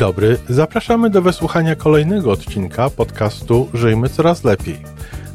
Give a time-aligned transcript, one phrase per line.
[0.00, 4.78] dobry, zapraszamy do wysłuchania kolejnego odcinka podcastu Żyjmy Coraz Lepiej.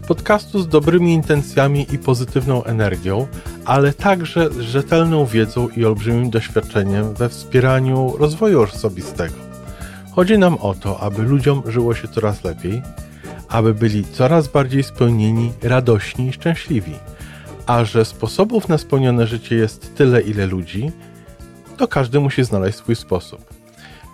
[0.08, 3.28] Podcastu z dobrymi intencjami i pozytywną energią,
[3.66, 9.36] ale także z rzetelną wiedzą i olbrzymim doświadczeniem we wspieraniu rozwoju osobistego.
[10.12, 12.82] Chodzi nam o to, aby ludziom żyło się coraz lepiej,
[13.50, 16.96] aby byli coraz bardziej spełnieni, radośni i szczęśliwi.
[17.66, 20.92] A że sposobów na spełnione życie jest tyle, ile ludzi,
[21.78, 23.55] to każdy musi znaleźć swój sposób.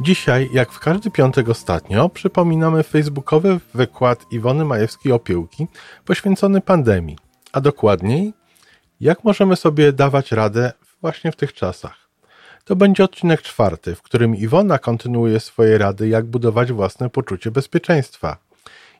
[0.02, 5.68] Dzisiaj, jak w każdy piątek ostatnio, przypominamy facebookowy wykład Iwony Majewskiej-Opiełki
[6.06, 7.18] poświęcony pandemii,
[7.52, 8.34] a dokładniej,
[9.00, 12.10] jak możemy sobie dawać radę właśnie w tych czasach.
[12.66, 18.38] To będzie odcinek czwarty, w którym Iwona kontynuuje swoje rady, jak budować własne poczucie bezpieczeństwa,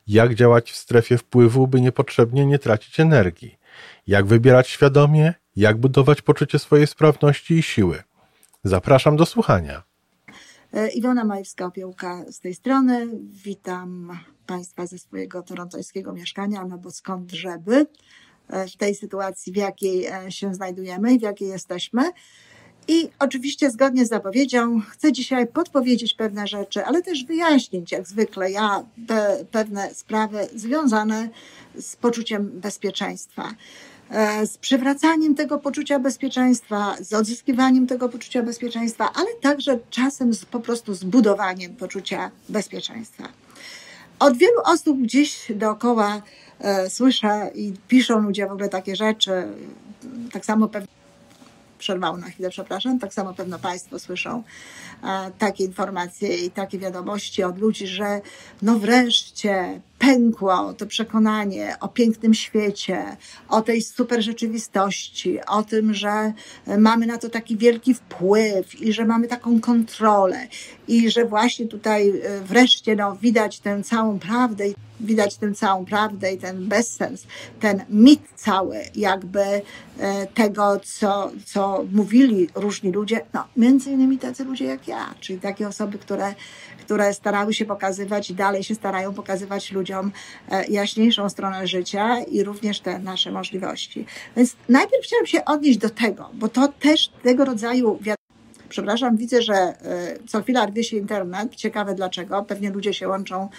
[0.08, 3.58] jak działać w strefie wpływu, by niepotrzebnie nie tracić energii,
[4.08, 8.04] jak wybierać świadomie, jak budować poczucie swojej sprawności i siły.
[8.64, 9.91] Zapraszam do słuchania.
[10.74, 13.08] E, Iwona Majewska-Opiełka z tej strony.
[13.44, 17.86] Witam Państwa ze swojego torontońskiego mieszkania, no bo skąd żeby
[18.50, 22.02] e, w tej sytuacji, w jakiej e, się znajdujemy i w jakiej jesteśmy.
[22.88, 28.52] I oczywiście zgodnie z zapowiedzią chcę dzisiaj podpowiedzieć pewne rzeczy, ale też wyjaśnić, jak zwykle
[28.52, 28.86] ja,
[29.52, 31.30] pewne sprawy związane
[31.76, 33.54] z poczuciem bezpieczeństwa.
[34.12, 40.46] E, z przywracaniem tego poczucia bezpieczeństwa, z odzyskiwaniem tego poczucia bezpieczeństwa, ale także czasem z,
[40.46, 43.28] po prostu zbudowaniem poczucia bezpieczeństwa.
[44.20, 46.22] Od wielu osób gdzieś dookoła
[46.60, 49.32] e, słyszę i piszą ludzie w ogóle takie rzeczy,
[50.32, 50.88] tak samo pewnie
[51.80, 53.00] przerwało na chwilę, przepraszam.
[53.00, 54.44] Tak samo pewno Państwo słyszą
[55.04, 58.22] e, takie informacje i takie wiadomości od ludzi, że
[58.62, 63.18] no wreszcie pękło to przekonanie o pięknym świecie,
[63.50, 66.34] o tej super rzeczywistości, o tym, że
[66.78, 70.48] mamy na to taki wielki wpływ i że mamy taką kontrolę
[70.88, 74.64] i że właśnie tutaj e, wreszcie no, widać tę całą prawdę,
[75.00, 77.24] widać tę całą prawdę i ten bezsens,
[77.60, 79.62] ten mit cały jakby e,
[80.34, 85.68] tego, co, co mówili różni ludzie, no między innymi tacy ludzie jak ja, czyli takie
[85.68, 86.36] osoby, które
[86.92, 92.44] które starały się pokazywać i dalej się starają pokazywać ludziom e, jaśniejszą stronę życia i
[92.44, 94.06] również te nasze możliwości.
[94.38, 98.00] Więc najpierw chciałam się odnieść do tego, bo to też tego rodzaju
[98.72, 99.76] przepraszam, widzę, że e,
[100.28, 101.56] co chwila rwie się internet.
[101.56, 102.44] Ciekawe dlaczego.
[102.44, 103.50] Pewnie ludzie się łączą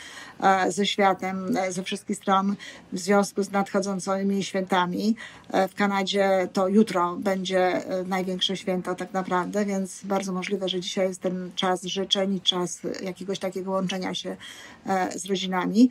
[0.41, 2.57] e, ze światem ze wszystkich stron
[2.93, 5.17] w związku z nadchodzącymi świętami.
[5.69, 11.21] W Kanadzie to jutro będzie największe święto tak naprawdę, więc bardzo możliwe, że dzisiaj jest
[11.21, 14.37] ten czas życzeń, czas jakiegoś takiego łączenia się
[15.17, 15.91] z rodzinami.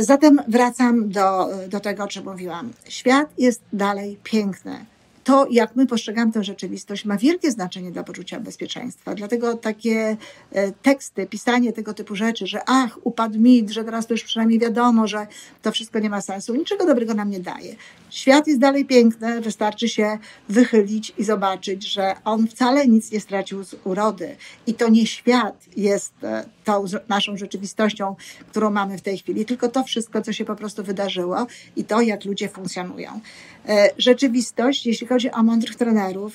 [0.00, 2.72] Zatem wracam do, do tego, o czym mówiłam.
[2.88, 4.86] Świat jest dalej piękny
[5.24, 9.14] to, jak my postrzegamy tę rzeczywistość, ma wielkie znaczenie dla poczucia bezpieczeństwa.
[9.14, 10.16] Dlatego takie
[10.52, 14.58] e, teksty, pisanie tego typu rzeczy, że ach, upadł mit, że teraz to już przynajmniej
[14.58, 15.26] wiadomo, że
[15.62, 17.74] to wszystko nie ma sensu, niczego dobrego nam nie daje.
[18.12, 20.18] Świat jest dalej piękny, wystarczy się
[20.48, 24.36] wychylić i zobaczyć, że on wcale nic nie stracił z urody.
[24.66, 28.16] I to nie świat jest e, tą naszą rzeczywistością,
[28.50, 31.46] którą mamy w tej chwili, tylko to wszystko, co się po prostu wydarzyło
[31.76, 33.20] i to, jak ludzie funkcjonują.
[33.68, 36.34] E, rzeczywistość, jeśli chodzi o mądrych trenerów,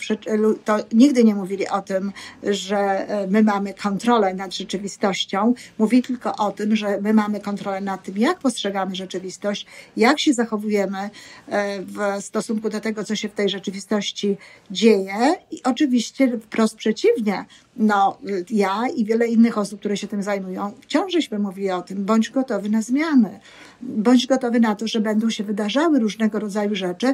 [0.65, 2.11] to nigdy nie mówili o tym,
[2.43, 5.53] że e, my mamy kontrolę nad rzeczywistością.
[5.77, 9.65] Mówili tylko o tym, że my mamy kontrolę nad tym, jak postrzegamy rzeczywistość,
[9.97, 11.09] jak się zachowujemy
[11.47, 14.37] e, w stosunku do tego, co się w tej rzeczywistości
[14.71, 15.13] dzieje.
[15.51, 17.45] I oczywiście wprost przeciwnie.
[17.75, 18.17] No,
[18.49, 22.29] ja i wiele innych osób, które się tym zajmują, wciąż żeśmy mówili o tym, bądź
[22.29, 23.39] gotowy na zmiany,
[23.81, 27.13] bądź gotowy na to, że będą się wydarzały różnego rodzaju rzeczy,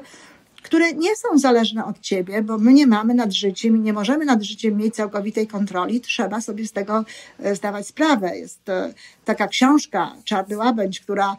[0.63, 4.25] które nie są zależne od ciebie, bo my nie mamy nad życiem i nie możemy
[4.25, 6.01] nad życiem mieć całkowitej kontroli.
[6.01, 7.05] Trzeba sobie z tego
[7.39, 8.37] e, zdawać sprawę.
[8.37, 8.93] Jest e,
[9.25, 11.37] taka książka Czarny Łabędź, która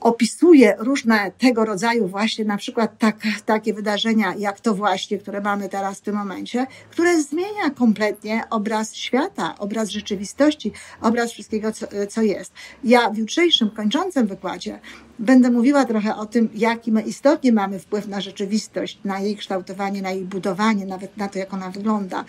[0.00, 3.16] opisuje różne tego rodzaju właśnie na przykład tak,
[3.46, 8.94] takie wydarzenia, jak to właśnie, które mamy teraz w tym momencie, które zmienia kompletnie obraz
[8.94, 12.52] świata, obraz rzeczywistości, obraz wszystkiego, co, co jest.
[12.84, 14.80] Ja w jutrzejszym kończącym wykładzie
[15.18, 20.02] będę mówiła trochę o tym, jaki my istotnie mamy wpływ na rzeczywistość, na jej kształtowanie,
[20.02, 22.24] na jej budowanie, nawet na to, jak ona wygląda,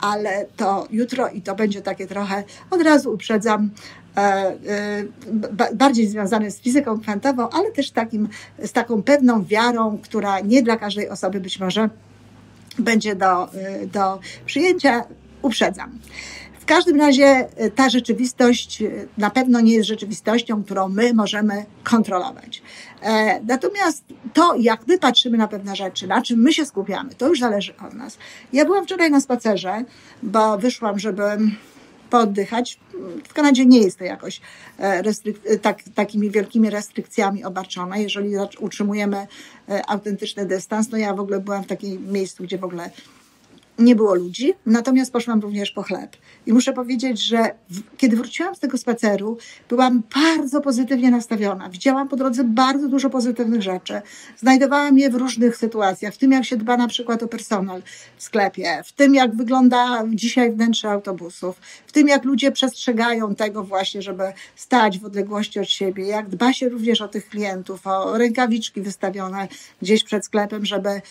[0.00, 3.70] ale to jutro i to będzie takie trochę, od razu uprzedzam,
[4.16, 8.28] e, e, bardziej związane z fizyką kwantową, ale też takim,
[8.64, 11.90] z taką pewną wiarą, która nie dla każdej osoby być może
[12.78, 15.04] będzie do, e, do przyjęcia.
[15.42, 15.98] Uprzedzam.
[16.64, 18.82] W każdym razie ta rzeczywistość
[19.18, 22.62] na pewno nie jest rzeczywistością, którą my możemy kontrolować.
[23.46, 27.40] Natomiast to, jak my patrzymy na pewne rzeczy, na czym my się skupiamy, to już
[27.40, 28.18] zależy od nas.
[28.52, 29.84] Ja byłam wczoraj na spacerze,
[30.22, 31.22] bo wyszłam, żeby
[32.10, 32.80] pooddychać.
[33.28, 34.40] W Kanadzie nie jest to jakoś
[34.78, 38.02] e, restryk- tak, takimi wielkimi restrykcjami obarczone.
[38.02, 39.26] Jeżeli utrzymujemy
[39.68, 42.90] e, autentyczny dystans, no ja w ogóle byłam w takim miejscu, gdzie w ogóle
[43.78, 46.16] nie było ludzi, natomiast poszłam również po chleb.
[46.46, 49.38] I muszę powiedzieć, że w, kiedy wróciłam z tego spaceru,
[49.68, 51.68] byłam bardzo pozytywnie nastawiona.
[51.68, 54.02] Widziałam po drodze bardzo dużo pozytywnych rzeczy.
[54.36, 57.82] Znajdowałam je w różnych sytuacjach, w tym jak się dba na przykład o personel
[58.16, 63.64] w sklepie, w tym jak wygląda dzisiaj wnętrze autobusów, w tym jak ludzie przestrzegają tego
[63.64, 64.24] właśnie, żeby
[64.56, 69.48] stać w odległości od siebie, jak dba się również o tych klientów, o rękawiczki wystawione
[69.82, 71.02] gdzieś przed sklepem, żeby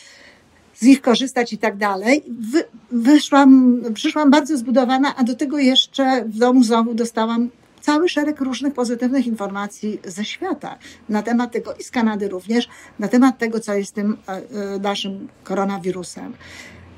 [0.83, 2.23] z nich korzystać i tak dalej.
[2.51, 7.49] Wy, wyszłam, przyszłam bardzo zbudowana, a do tego jeszcze w domu znowu dostałam
[7.81, 10.77] cały szereg różnych pozytywnych informacji ze świata
[11.09, 12.69] na temat tego i z Kanady również,
[12.99, 16.33] na temat tego, co jest tym e, e, naszym koronawirusem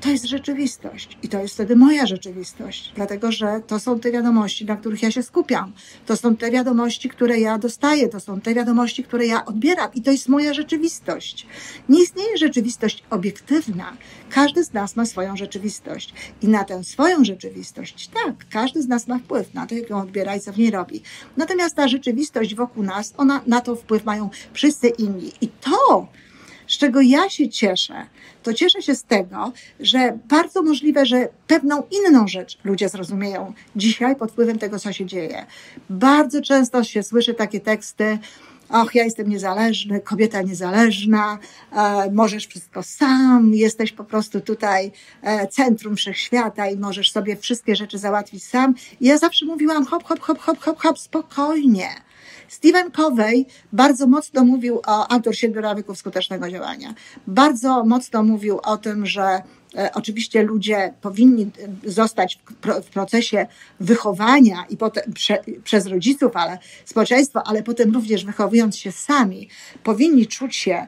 [0.00, 4.64] to jest rzeczywistość i to jest wtedy moja rzeczywistość, dlatego że to są te wiadomości,
[4.64, 5.72] na których ja się skupiam.
[6.06, 10.02] To są te wiadomości, które ja dostaję, to są te wiadomości, które ja odbieram i
[10.02, 11.46] to jest moja rzeczywistość.
[11.88, 13.96] Nie istnieje rzeczywistość obiektywna.
[14.30, 19.08] Każdy z nas ma swoją rzeczywistość i na tę swoją rzeczywistość, tak, każdy z nas
[19.08, 21.02] ma wpływ na to, jak ją odbiera i co w niej robi.
[21.36, 26.08] Natomiast ta rzeczywistość wokół nas, ona, na to wpływ mają wszyscy inni i to,
[26.68, 28.06] z czego ja się cieszę,
[28.42, 34.16] to cieszę się z tego, że bardzo możliwe, że pewną inną rzecz ludzie zrozumieją dzisiaj
[34.16, 35.46] pod wpływem tego, co się dzieje.
[35.90, 38.18] Bardzo często się słyszy takie teksty,
[38.68, 41.38] och, ja jestem niezależny, kobieta niezależna,
[41.72, 44.92] e, możesz wszystko sam, jesteś po prostu tutaj
[45.22, 48.74] e, centrum wszechświata i możesz sobie wszystkie rzeczy załatwić sam.
[49.00, 51.88] I ja zawsze mówiłam hop, hop, hop, hop, hop, hop, spokojnie.
[52.48, 56.94] Stephen Covey bardzo mocno mówił o autor siedmiu nawyków skutecznego działania.
[57.26, 59.42] Bardzo mocno mówił o tym, że
[59.76, 61.50] E, oczywiście ludzie powinni
[61.84, 62.38] zostać
[62.84, 63.46] w procesie
[63.80, 69.48] wychowania i potem prze, przez rodziców, ale społeczeństwo, ale potem również wychowując się sami,
[69.82, 70.86] powinni czuć się, e,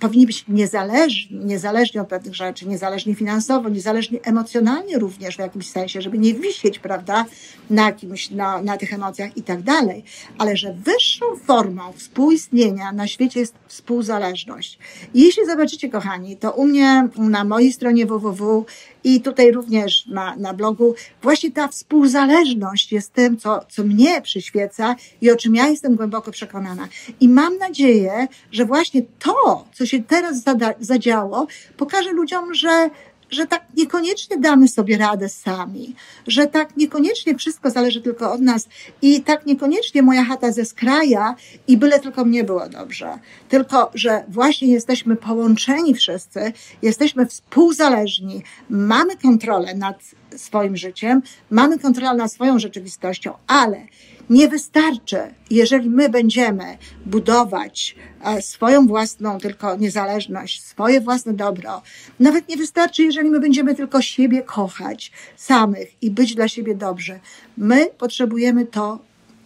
[0.00, 6.02] powinni być niezależni, niezależni od pewnych rzeczy, niezależni finansowo, niezależni emocjonalnie również w jakimś sensie,
[6.02, 7.24] żeby nie wisieć, prawda,
[7.70, 10.04] na kimś, na, na tych emocjach i tak dalej,
[10.38, 14.78] ale że wyższą formą współistnienia na świecie jest współzależność.
[15.14, 18.66] I jeśli zobaczycie, kochani, to u mnie na mojej stronie www
[19.04, 24.96] i tutaj również na, na blogu, właśnie ta współzależność jest tym, co, co mnie przyświeca
[25.20, 26.88] i o czym ja jestem głęboko przekonana.
[27.20, 30.42] I mam nadzieję, że właśnie to, co się teraz
[30.80, 31.46] zadziało,
[31.76, 32.90] pokaże ludziom, że
[33.30, 35.94] że tak niekoniecznie damy sobie radę sami,
[36.26, 38.68] że tak niekoniecznie wszystko zależy tylko od nas
[39.02, 41.34] i tak niekoniecznie moja chata ze skraja
[41.68, 43.18] i byle tylko mnie było dobrze.
[43.48, 46.52] Tylko, że właśnie jesteśmy połączeni wszyscy,
[46.82, 49.96] jesteśmy współzależni, mamy kontrolę nad
[50.36, 53.86] swoim życiem, mamy kontrolę nad swoją rzeczywistością, ale
[54.30, 55.18] nie wystarczy,
[55.50, 61.82] jeżeli my będziemy budować e, swoją własną tylko niezależność, swoje własne dobro.
[62.20, 67.20] Nawet nie wystarczy, jeżeli my będziemy tylko siebie kochać samych i być dla siebie dobrze.
[67.56, 68.98] My potrzebujemy to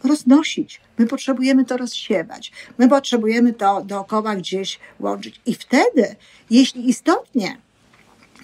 [0.04, 0.80] roznosić.
[0.98, 2.52] My potrzebujemy to rozsiewać.
[2.78, 5.40] My potrzebujemy to dookoła gdzieś łączyć.
[5.46, 6.16] I wtedy,
[6.50, 7.56] jeśli istotnie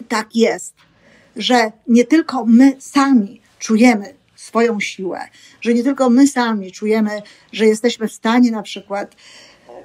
[0.09, 0.75] tak jest,
[1.37, 5.21] że nie tylko my sami czujemy swoją siłę,
[5.61, 9.17] że nie tylko my sami czujemy, że jesteśmy w stanie na przykład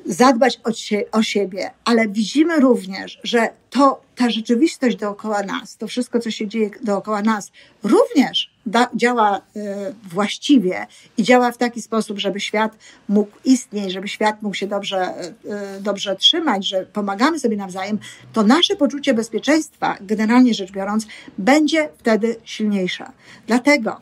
[0.06, 5.88] zadbać o, sie, o siebie, ale widzimy również, że to, ta rzeczywistość dookoła nas, to
[5.88, 7.52] wszystko, co się dzieje dookoła nas,
[7.84, 8.54] również
[8.96, 9.62] działa y,
[10.04, 12.78] właściwie i działa w taki sposób, żeby świat
[13.10, 15.32] mógł istnieć, żeby świat mógł się dobrze,
[15.78, 18.00] y, dobrze trzymać, że pomagamy sobie nawzajem,
[18.34, 21.08] to nasze poczucie bezpieczeństwa, generalnie rzecz biorąc,
[21.38, 23.06] będzie wtedy silniejsze.
[23.48, 24.02] Dlatego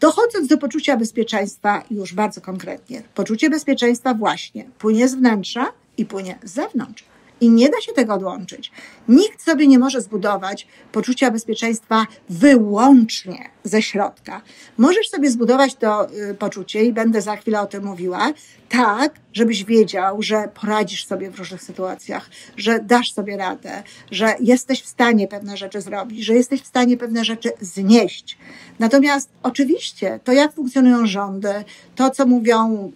[0.00, 6.38] Dochodząc do poczucia bezpieczeństwa już bardzo konkretnie, poczucie bezpieczeństwa właśnie płynie z wnętrza i płynie
[6.42, 7.04] z zewnątrz.
[7.40, 8.72] I nie da się tego odłączyć.
[9.08, 14.42] Nikt sobie nie może zbudować poczucia bezpieczeństwa wyłącznie ze środka.
[14.78, 18.32] Możesz sobie zbudować to y, poczucie, i będę za chwilę o tym mówiła,
[18.68, 24.82] tak, żebyś wiedział, że poradzisz sobie w różnych sytuacjach, że dasz sobie radę, że jesteś
[24.82, 28.38] w stanie pewne rzeczy zrobić, że jesteś w stanie pewne rzeczy znieść.
[28.78, 31.52] Natomiast oczywiście to, jak funkcjonują rządy,
[31.96, 32.92] to, co mówią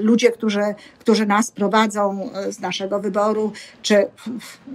[0.00, 4.06] ludzie, którzy, którzy nas prowadzą e, z naszego wyboru, czy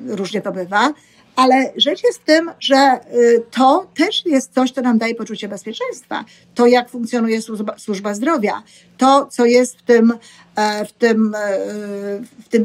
[0.07, 0.93] różnie to bywa,
[1.37, 5.47] Ale rzecz jest w tym, że y, to też jest coś, co nam daje poczucie
[5.47, 6.25] bezpieczeństwa.
[6.55, 8.63] To, jak funkcjonuje służba, służba zdrowia,
[8.97, 10.13] to, co jest w tym,
[10.55, 11.39] e, w tym, e,
[12.45, 12.63] w tym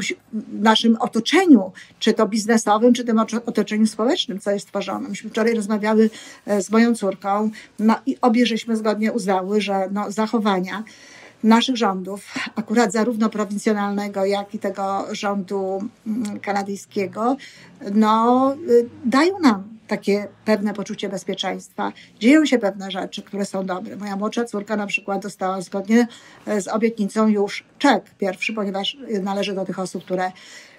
[0.53, 5.09] naszym otoczeniu, czy to biznesowym, czy tym otoczeniu społecznym, co jest tworzone.
[5.09, 6.09] Myśmy wczoraj rozmawiały
[6.45, 10.83] e, z moją córką no i obie żeśmy zgodnie uznały, że no, zachowania
[11.43, 17.37] naszych rządów, akurat zarówno prowincjonalnego, jak i tego rządu mm, kanadyjskiego,
[17.91, 21.91] no, y, dają nam takie pewne poczucie bezpieczeństwa.
[22.19, 23.95] Dzieją się pewne rzeczy, które są dobre.
[23.95, 26.07] Moja młodsza córka na przykład dostała zgodnie
[26.45, 30.31] e, z obietnicą już czek pierwszy, ponieważ należy do tych osób, które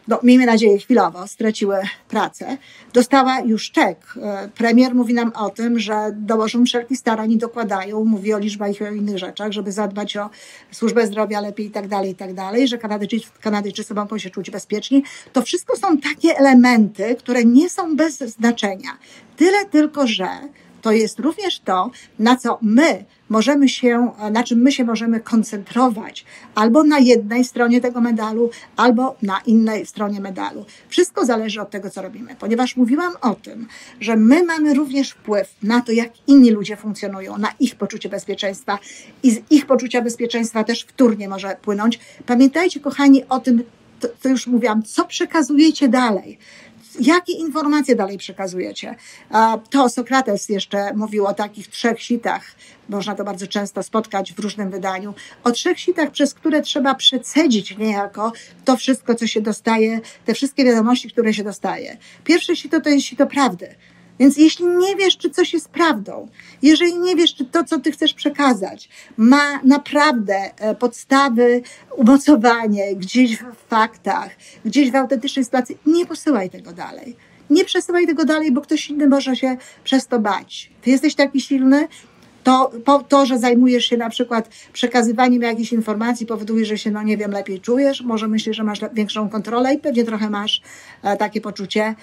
[0.08, 1.76] no, miejmy nadzieję chwilowo, straciły
[2.08, 2.56] pracę,
[2.92, 4.14] dostała już czek.
[4.22, 8.80] E, premier mówi nam o tym, że dołożą wszelkich starań i dokładają, mówi o liczbach
[8.80, 10.30] i o innych rzeczach, żeby zadbać o
[10.72, 14.50] służbę zdrowia lepiej i tak dalej, i tak dalej, że Kanadyjczycy, Kanadyjczycy mogą się czuć
[14.50, 15.02] bezpieczni.
[15.32, 18.90] To wszystko są takie elementy, które nie są bez znaczenia.
[19.36, 20.28] Tyle tylko, że
[20.84, 26.24] to jest również to, na co my możemy się, na czym my się możemy koncentrować,
[26.54, 30.64] albo na jednej stronie tego medalu, albo na innej stronie medalu.
[30.88, 33.68] Wszystko zależy od tego, co robimy, ponieważ mówiłam o tym,
[34.00, 38.78] że my mamy również wpływ na to, jak inni ludzie funkcjonują, na ich poczucie bezpieczeństwa
[39.22, 41.98] i z ich poczucia bezpieczeństwa też wtórnie może płynąć.
[42.26, 43.62] Pamiętajcie, kochani, o tym,
[44.00, 46.38] to, to już mówiłam, co przekazujecie dalej
[47.00, 48.94] jakie informacje dalej przekazujecie?
[49.70, 52.44] To Sokrates jeszcze mówił o takich trzech sitach,
[52.88, 57.78] można to bardzo często spotkać w różnym wydaniu, o trzech sitach, przez które trzeba przecedzić
[57.78, 58.32] niejako
[58.64, 61.96] to wszystko, co się dostaje, te wszystkie wiadomości, które się dostaje.
[62.24, 63.74] Pierwsze sito to jest sito prawdy.
[64.18, 66.28] Więc jeśli nie wiesz, czy coś jest prawdą,
[66.62, 71.62] jeżeli nie wiesz, czy to, co ty chcesz przekazać, ma naprawdę e, podstawy,
[71.96, 74.30] umocowanie gdzieś w faktach,
[74.64, 77.16] gdzieś w autentycznej sytuacji, nie posyłaj tego dalej.
[77.50, 80.70] Nie przesyłaj tego dalej, bo ktoś inny może się przez to bać.
[80.82, 81.88] Ty jesteś taki silny,
[82.44, 82.70] to,
[83.08, 87.30] to, że zajmujesz się na przykład przekazywaniem jakichś informacji, powoduje, że się, no nie wiem,
[87.30, 90.62] lepiej czujesz, może myślisz, że masz większą kontrolę i pewnie trochę masz
[91.02, 91.94] e, takie poczucie,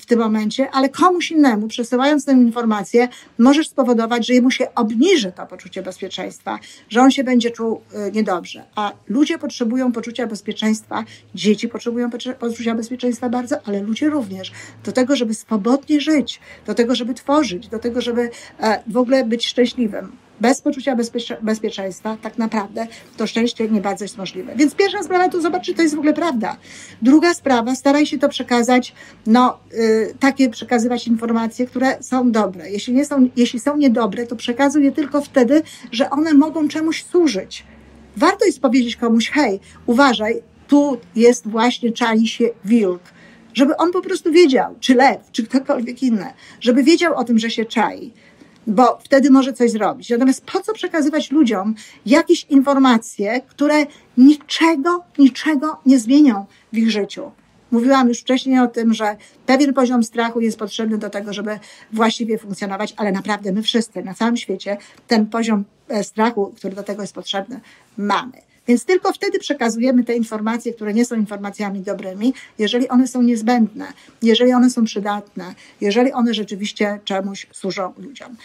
[0.00, 5.32] w tym momencie, ale komuś innemu, przesyłając tę informację, możesz spowodować, że jemu się obniży
[5.32, 8.64] to poczucie bezpieczeństwa, że on się będzie czuł e, niedobrze.
[8.74, 11.04] A ludzie potrzebują poczucia bezpieczeństwa,
[11.34, 14.52] dzieci potrzebują poczucia bezpieczeństwa bardzo, ale ludzie również.
[14.84, 18.30] Do tego, żeby swobodnie żyć, do tego, żeby tworzyć, do tego, żeby
[18.60, 24.04] e, w ogóle być szczęśliwym bez poczucia bezpiecze, bezpieczeństwa, tak naprawdę to szczęście nie bardzo
[24.04, 24.56] jest możliwe.
[24.56, 26.56] Więc pierwsza sprawa to zobacz, czy to jest w ogóle prawda.
[27.02, 28.94] Druga sprawa, staraj się to przekazać,
[29.26, 32.70] no, y, takie przekazywać informacje, które są dobre.
[32.70, 37.04] Jeśli, nie są, jeśli są niedobre, to przekazuj je tylko wtedy, że one mogą czemuś
[37.04, 37.64] służyć.
[38.16, 43.00] Warto jest powiedzieć komuś, hej, uważaj, tu jest właśnie czai się wilk
[43.54, 46.26] żeby on po prostu wiedział, czy lew, czy ktokolwiek inny,
[46.60, 48.12] żeby wiedział o tym, że się czai
[48.68, 50.10] bo wtedy może coś zrobić.
[50.10, 51.74] Natomiast po co przekazywać ludziom
[52.06, 57.30] jakieś informacje, które niczego, niczego nie zmienią w ich życiu?
[57.70, 61.58] Mówiłam już wcześniej o tym, że pewien poziom strachu jest potrzebny do tego, żeby
[61.92, 66.82] właściwie funkcjonować, ale naprawdę my wszyscy na całym świecie ten poziom e, strachu, który do
[66.82, 67.60] tego jest potrzebny,
[67.96, 68.47] mamy.
[68.68, 73.92] Więc tylko wtedy przekazujemy te informacje, które nie są informacjami dobrymi, jeżeli one są niezbędne,
[74.22, 78.36] jeżeli one są przydatne, jeżeli one rzeczywiście czemuś służą ludziom.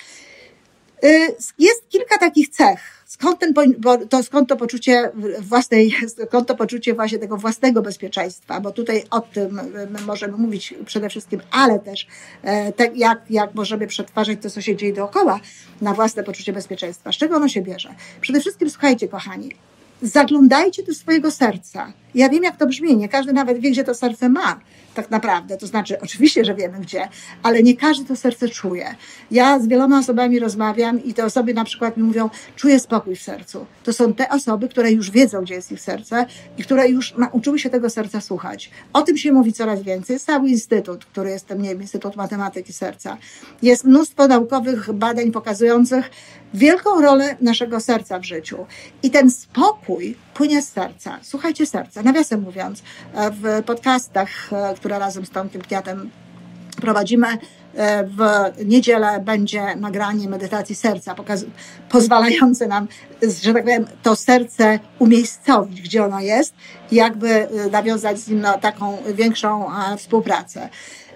[1.03, 3.03] Y, jest kilka takich cech.
[3.06, 3.53] Skąd, ten,
[4.10, 5.96] to, skąd to poczucie własnej,
[6.27, 9.62] skąd to poczucie właśnie tego własnego bezpieczeństwa, bo tutaj o tym
[10.06, 12.08] możemy mówić przede wszystkim, ale też
[12.44, 15.39] e, te, jak, jak możemy przetwarzać to, co się dzieje dookoła
[15.82, 17.12] na własne poczucie bezpieczeństwa.
[17.12, 17.96] Z czego ono się bierze?
[18.22, 19.56] Przede wszystkim, słuchajcie, kochani,
[20.03, 21.93] zaglądajcie do swojego serca.
[22.15, 24.60] Ja wiem, jak to brzmi, nie każdy nawet wie, gdzie to serce ma
[24.93, 25.57] tak naprawdę.
[25.57, 27.10] To znaczy, oczywiście, że wiemy gdzie,
[27.43, 28.95] ale nie każdy to serce czuje.
[29.31, 33.22] Ja z wieloma osobami rozmawiam i te osoby na przykład mi mówią, czuję spokój w
[33.22, 33.65] sercu.
[33.83, 36.25] To są te osoby, które już wiedzą, gdzie jest ich serce
[36.57, 38.72] i które już nauczyły się tego serca słuchać.
[38.93, 40.13] O tym się mówi coraz więcej.
[40.13, 43.17] Jest cały instytut, który jest, nie wiem, Instytut Matematyki Serca.
[43.62, 46.10] Jest mnóstwo naukowych badań pokazujących
[46.53, 48.65] wielką rolę naszego serca w życiu.
[49.03, 51.19] I ten spokój płynie z serca.
[51.22, 52.03] Słuchajcie serca.
[52.03, 52.83] Nawiasem mówiąc,
[53.13, 54.29] w podcastach,
[54.75, 56.10] które razem z Tomkiem Kwiatem
[56.81, 57.27] prowadzimy,
[58.03, 58.17] w
[58.65, 61.15] niedzielę będzie nagranie medytacji serca,
[61.89, 62.88] pozwalające nam,
[63.41, 66.53] że tak powiem, to serce umiejscowić, gdzie ono jest
[66.91, 70.69] jakby nawiązać z nim na taką większą współpracę.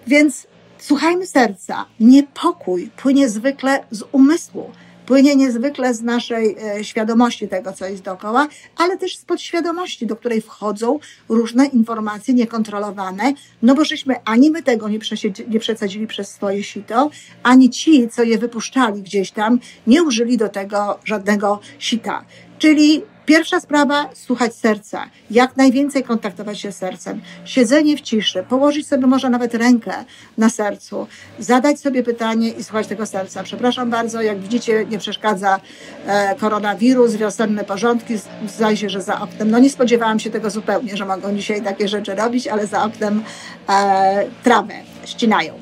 [0.08, 1.86] Więc słuchajmy serca.
[2.00, 4.72] Niepokój płynie zwykle z umysłu
[5.08, 8.48] płynie niezwykle z naszej e, świadomości tego, co jest dookoła,
[8.78, 11.00] ale też z podświadomości, do której wchodzą
[11.30, 15.00] różne informacje niekontrolowane, no bo żeśmy ani my tego nie,
[15.48, 17.10] nie przesadzili przez swoje sito,
[17.44, 22.26] ani ci, co je wypuszczali gdzieś tam, nie użyli do tego żadnego sita.
[22.60, 25.06] Czyli Pierwsza sprawa, słuchać serca.
[25.32, 27.22] Jak najwięcej kontaktować się z sercem.
[27.46, 29.92] Siedzenie w ciszy, położyć sobie może nawet rękę
[30.38, 31.08] na sercu,
[31.40, 33.44] zadać sobie pytanie i słuchać tego serca.
[33.44, 35.60] Przepraszam bardzo, jak widzicie, nie przeszkadza
[36.06, 38.14] e, koronawirus, wiosenne porządki,
[38.48, 39.52] zdaje się, że za oknem.
[39.52, 43.24] No nie spodziewałam się tego zupełnie, że mogą dzisiaj takie rzeczy robić, ale za oknem
[43.70, 44.74] e, trawę
[45.06, 45.54] ścinają.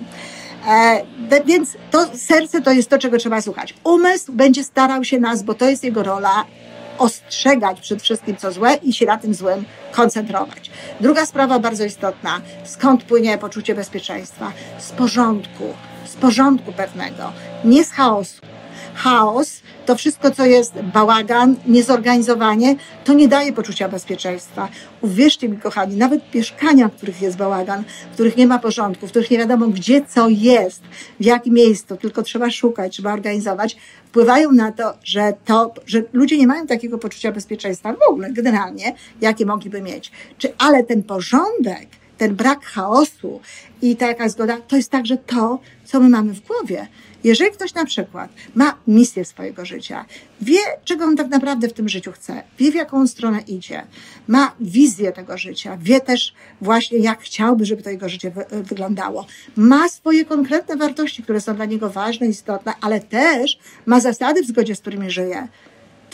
[0.68, 1.02] E,
[1.46, 3.74] więc to serce to jest to, czego trzeba słuchać.
[3.84, 6.46] Umysł będzie starał się nas, bo to jest jego rola,
[6.98, 10.72] ostrzegać przed wszystkim, co złe i się na tym złym koncentrować.
[11.00, 12.42] Druga sprawa bardzo istotna.
[12.64, 14.52] Skąd płynie poczucie bezpieczeństwa?
[14.80, 15.74] Z porządku,
[16.06, 17.32] z porządku pewnego,
[17.64, 18.42] nie z chaosu.
[18.96, 24.68] Chaos to wszystko, co jest bałagan, niezorganizowanie, to nie daje poczucia bezpieczeństwa.
[25.02, 29.10] Uwierzcie mi, kochani, nawet mieszkania, w których jest bałagan, w których nie ma porządku, w
[29.10, 30.82] których nie wiadomo, gdzie co jest,
[31.20, 36.38] w jakim miejscu, tylko trzeba szukać, trzeba organizować, wpływają na to, że, to, że ludzie
[36.38, 40.12] nie mają takiego poczucia bezpieczeństwa w ogóle, generalnie, jakie mogliby mieć.
[40.38, 41.88] Czy, ale ten porządek,
[42.18, 43.42] ten brak chaosu
[43.82, 46.88] i taka zgoda, to jest także to, co my mamy w głowie.
[47.26, 50.06] Jeżeli ktoś na przykład ma misję swojego życia,
[50.42, 53.84] wie, czego on tak naprawdę w tym życiu chce, wie, w jaką stronę idzie,
[54.28, 59.26] ma wizję tego życia, wie też właśnie, jak chciałby, żeby to jego życie wy wyglądało,
[59.56, 64.48] ma swoje konkretne wartości, które są dla niego ważne, istotne, ale też ma zasady, w
[64.48, 65.48] zgodzie z którymi żyje,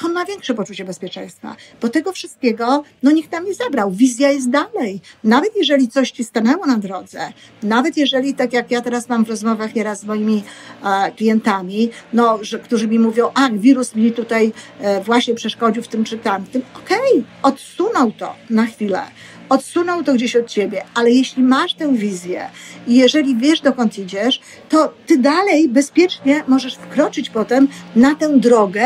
[0.01, 3.91] to on ma większe poczucie bezpieczeństwa, bo tego wszystkiego, no nikt nam nie zabrał.
[3.91, 5.01] Wizja jest dalej.
[5.23, 7.19] Nawet jeżeli coś ci stanęło na drodze,
[7.63, 10.43] nawet jeżeli, tak jak ja teraz mam w rozmowach nieraz z moimi
[10.83, 15.87] e, klientami, no, że, którzy mi mówią, a wirus mi tutaj e, właśnie przeszkodził w
[15.87, 19.01] tym czy tamtym, okej, okay, odsunął to na chwilę
[19.49, 22.49] odsunął to gdzieś od ciebie, ale jeśli masz tę wizję
[22.87, 28.85] i jeżeli wiesz, dokąd idziesz, to ty dalej bezpiecznie możesz wkroczyć potem na tę drogę,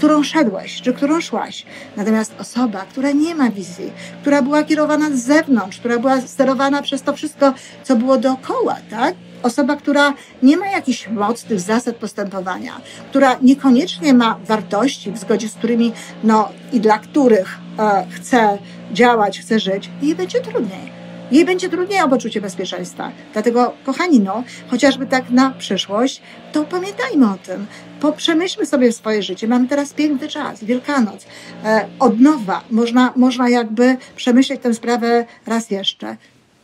[0.00, 1.66] którą szedłeś, czy którą szłaś.
[1.96, 7.02] Natomiast osoba, która nie ma wizji, która była kierowana z zewnątrz, która była sterowana przez
[7.02, 9.14] to wszystko, co było dookoła, tak?
[9.42, 12.72] Osoba, która nie ma jakichś mocnych zasad postępowania,
[13.10, 15.92] która niekoniecznie ma wartości, w zgodzie z którymi,
[16.24, 18.58] no i dla których e, chce
[18.92, 23.10] działać, chce żyć, jej będzie trudniej jej będzie trudniej o poczucie bezpieczeństwa.
[23.32, 26.22] Dlatego, kochani, no, chociażby tak na przyszłość,
[26.52, 27.66] to pamiętajmy o tym.
[28.00, 29.48] Poprzemyślmy sobie swoje życie.
[29.48, 31.26] Mamy teraz piękny czas, Wielkanoc.
[31.64, 36.16] E, od nowa można, można jakby przemyśleć tę sprawę raz jeszcze.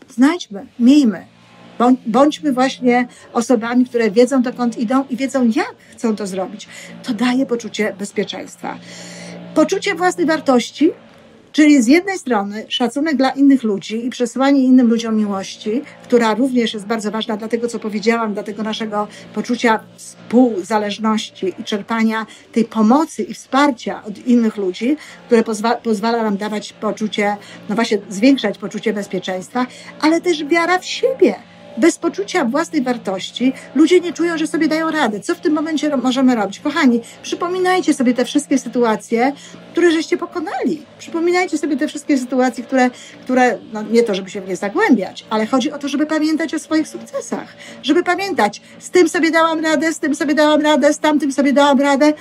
[0.08, 1.26] Znajdźmy, miejmy,
[2.06, 6.68] Bądźmy właśnie osobami, które wiedzą dokąd idą i wiedzą, jak chcą to zrobić.
[7.02, 8.78] To daje poczucie bezpieczeństwa.
[9.54, 10.92] Poczucie własnej wartości
[11.56, 16.74] Czyli z jednej strony szacunek dla innych ludzi i przesyłanie innym ludziom miłości, która również
[16.74, 22.64] jest bardzo ważna dla tego, co powiedziałam, dla tego naszego poczucia współzależności i czerpania tej
[22.64, 27.36] pomocy i wsparcia od innych ludzi, które pozwa pozwala nam dawać poczucie,
[27.68, 29.66] no właśnie zwiększać poczucie bezpieczeństwa,
[30.00, 31.34] ale też wiara w siebie
[31.78, 35.20] bez poczucia własnej wartości ludzie nie czują, że sobie dają radę.
[35.20, 36.60] Co w tym momencie możemy robić?
[36.60, 39.32] Kochani, przypominajcie sobie te wszystkie sytuacje,
[39.72, 40.82] które żeście pokonali.
[40.98, 42.90] Przypominajcie sobie te wszystkie sytuacje, które,
[43.24, 46.54] które no nie to, żeby się w nie zagłębiać, ale chodzi o to, żeby pamiętać
[46.54, 47.48] o swoich sukcesach.
[47.82, 51.52] Żeby pamiętać, z tym sobie dałam radę, z tym sobie dałam radę, z tamtym sobie
[51.52, 52.12] dałam radę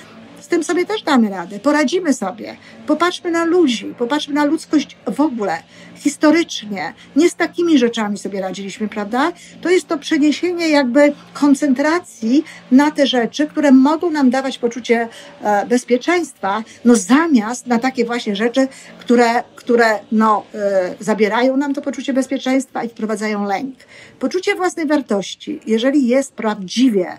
[0.46, 2.56] z tym sobie też damy radę, poradzimy sobie.
[2.86, 5.62] Popatrzmy na ludzi, popatrzmy na ludzkość w ogóle,
[5.94, 6.94] historycznie.
[7.16, 9.32] Nie z takimi rzeczami sobie radziliśmy, prawda?
[9.60, 15.08] To jest to przeniesienie jakby koncentracji na te rzeczy, które mogą nam dawać poczucie
[15.42, 21.82] e, bezpieczeństwa, no zamiast na takie właśnie rzeczy, które, które no, e, zabierają nam to
[21.82, 23.74] poczucie bezpieczeństwa i wprowadzają lęk.
[24.18, 27.18] Poczucie własnej wartości, jeżeli jest prawdziwie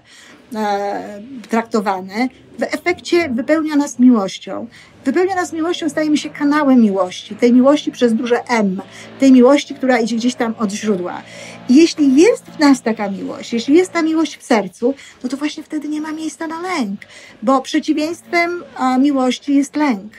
[1.50, 2.30] traktowane,
[2.60, 4.68] w efekcie wypełnia nas miłością.
[5.06, 8.82] Wypełnia nas miłością, stajemy się kanałem miłości, tej miłości przez duże M,
[9.20, 11.22] tej miłości, która idzie gdzieś tam od źródła.
[11.70, 15.38] I jeśli jest w nas taka miłość, jeśli jest ta miłość w sercu, no to
[15.38, 17.02] właśnie wtedy nie ma miejsca na lęk,
[17.44, 18.64] bo przeciwieństwem
[19.00, 20.14] miłości jest lęk.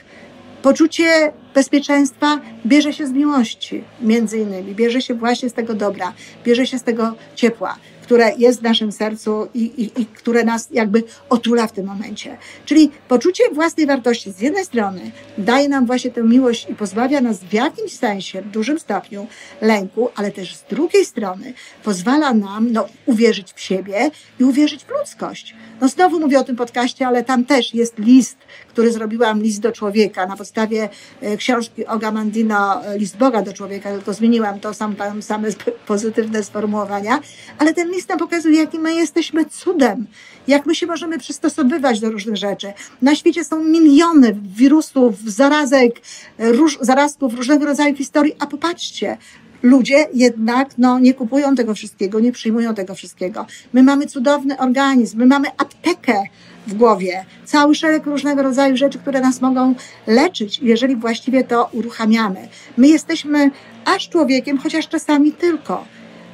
[0.61, 6.13] Poczucie bezpieczeństwa bierze się z miłości, między innymi, bierze się właśnie z tego dobra,
[6.43, 7.75] bierze się z tego ciepła
[8.09, 12.37] które jest w naszym sercu i, i, i które nas jakby otula w tym momencie.
[12.65, 17.39] Czyli poczucie własnej wartości z jednej strony daje nam właśnie tę miłość i pozbawia nas
[17.39, 19.27] w jakimś sensie, w dużym stopniu
[19.61, 24.89] lęku, ale też z drugiej strony pozwala nam no, uwierzyć w siebie i uwierzyć w
[24.89, 25.55] ludzkość.
[25.81, 28.37] No znowu mówię o tym podcaście, ale tam też jest list,
[28.67, 30.89] który zrobiłam, list do człowieka na podstawie
[31.21, 35.49] e, książki Oga Mandino, e, list Boga do człowieka, tylko zmieniłam to sam, tam same
[35.87, 37.19] pozytywne sformułowania,
[37.57, 40.07] ale ten list nam pokazuje, jakim my jesteśmy cudem,
[40.47, 42.73] jak my się możemy przystosowywać do różnych rzeczy.
[43.01, 46.01] Na świecie są miliony wirusów, zarazek,
[46.39, 49.17] róż, zarazków, różnego rodzaju historii, a popatrzcie,
[49.63, 53.45] Ludzie jednak no, nie kupują tego wszystkiego, nie przyjmują tego wszystkiego.
[53.73, 56.23] My mamy cudowny organizm, my mamy aptekę
[56.67, 59.75] w głowie, cały szereg różnego rodzaju rzeczy, które nas mogą
[60.07, 62.47] leczyć, jeżeli właściwie to uruchamiamy.
[62.77, 63.51] My jesteśmy
[63.85, 65.85] aż człowiekiem, chociaż czasami tylko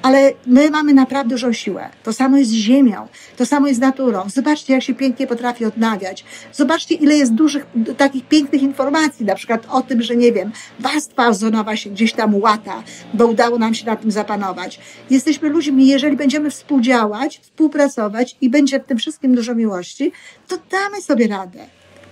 [0.05, 1.89] ale my mamy naprawdę dużą siłę.
[2.03, 4.23] To samo jest z ziemią, to samo jest z naturą.
[4.27, 6.25] Zobaczcie, jak się pięknie potrafi odnawiać.
[6.53, 7.65] Zobaczcie, ile jest dużych,
[7.97, 12.35] takich pięknych informacji, na przykład o tym, że nie wiem, warstwa ozonowa się gdzieś tam
[12.35, 14.79] łata, bo udało nam się na tym zapanować.
[15.09, 20.11] Jesteśmy ludźmi, jeżeli będziemy współdziałać, współpracować i będzie w tym wszystkim dużo miłości,
[20.47, 21.65] to damy sobie radę.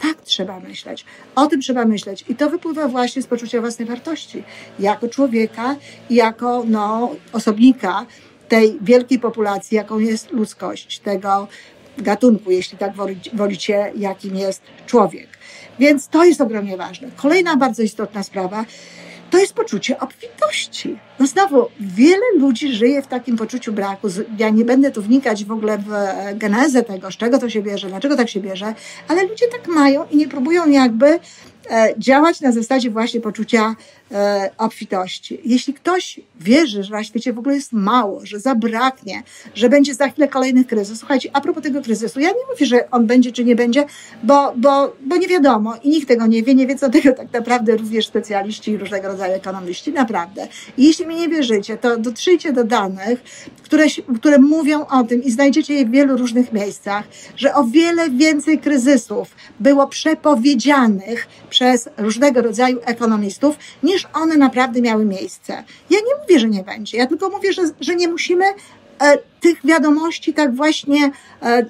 [0.04, 1.06] Tak trzeba myśleć.
[1.36, 2.26] O tym trzeba myśleć.
[2.30, 4.44] I to wypływa właśnie z poczucia własnej wartości.
[4.80, 5.76] Jako człowieka
[6.10, 8.06] i jako no, osobnika
[8.50, 11.48] tej wielkiej populacji, jaką jest ludzkość, tego
[11.98, 12.94] gatunku, jeśli tak
[13.34, 15.28] wolicie, jakim jest człowiek.
[15.80, 17.08] Więc to jest ogromnie ważne.
[17.16, 18.66] Kolejna bardzo istotna sprawa
[19.34, 20.98] to jest poczucie obfitości.
[21.20, 24.08] No znowu, wiele ludzi żyje w takim poczuciu braku.
[24.38, 27.62] Ja nie będę tu wnikać w ogóle w e, genezę tego, z czego to się
[27.62, 28.74] bierze, dlaczego tak się bierze,
[29.08, 31.20] ale ludzie tak mają i nie próbują jakby
[31.98, 33.76] działać na zasadzie właśnie poczucia
[34.12, 35.42] e, obfitości.
[35.46, 39.24] Jeśli ktoś wierzy, że na świecie w ogóle jest mało, że zabraknie,
[39.56, 41.00] że będzie za chwilę kolejny kryzys.
[41.00, 43.86] Słuchajcie, a propos tego kryzysu, ja nie mówię, że on będzie czy nie będzie,
[44.24, 47.78] bo, bo, bo nie wiadomo i nikt tego nie wie, nie wiedzą tego tak naprawdę
[47.78, 50.48] również specjaliści i różnego rodzaju ekonomiści, naprawdę.
[50.78, 53.24] I jeśli mi nie wierzycie, to dotrzyjcie do danych,
[53.64, 57.04] które, które mówią o tym i znajdziecie je w wielu różnych miejscach,
[57.36, 65.06] że o wiele więcej kryzysów było przepowiedzianych przez różnego rodzaju ekonomistów, niż one naprawdę miały
[65.06, 65.64] miejsce.
[65.90, 68.46] Ja nie mówię, że nie będzie, ja tylko mówię, że, że nie musimy
[69.44, 71.12] tych wiadomości tak właśnie
[71.42, 71.66] e,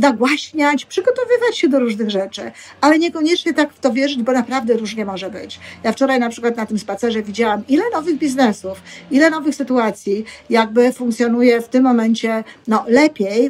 [0.00, 5.04] nagłaśniać, przygotowywać się do różnych rzeczy, ale niekoniecznie tak w to wierzyć, bo naprawdę różnie
[5.04, 5.60] może być.
[5.82, 10.92] Ja wczoraj na przykład na tym spacerze widziałam, ile nowych biznesów, ile nowych sytuacji jakby
[10.92, 13.46] funkcjonuje w tym momencie no, lepiej,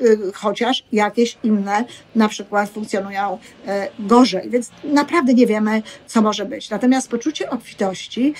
[0.00, 6.44] y, chociaż jakieś inne na przykład funkcjonują e, gorzej, więc naprawdę nie wiemy, co może
[6.44, 6.70] być.
[6.70, 8.34] Natomiast poczucie obfitości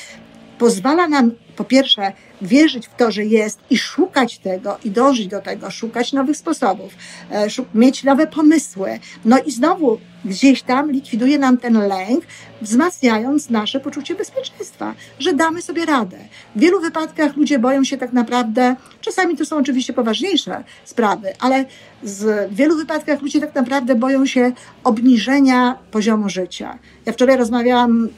[0.59, 5.41] pozwala nam po pierwsze wierzyć w to, że jest i szukać tego i dążyć do
[5.41, 6.93] tego, szukać nowych sposobów,
[7.31, 8.99] e, mieć nowe pomysły.
[9.25, 12.25] No i znowu gdzieś tam likwiduje nam ten lęk,
[12.63, 16.19] wzmacniając nasze poczucie bezpieczeństwa, że damy sobie radę.
[16.57, 21.65] W wielu wypadkach ludzie boją się tak naprawdę, czasami to są oczywiście poważniejsze sprawy, ale
[22.03, 24.53] w wielu wypadkach ludzie tak naprawdę boją się
[24.85, 26.79] obniżenia poziomu życia.
[27.07, 28.09] Ja wczoraj rozmawiałam